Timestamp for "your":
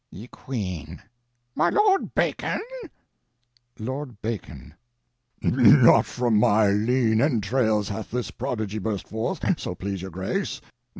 10.01-10.09